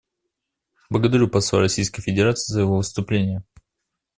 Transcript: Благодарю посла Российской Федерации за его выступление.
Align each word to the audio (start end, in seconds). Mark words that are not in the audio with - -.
Благодарю 0.89 1.27
посла 1.27 1.59
Российской 1.59 2.01
Федерации 2.01 2.51
за 2.53 2.61
его 2.61 2.75
выступление. 2.77 3.43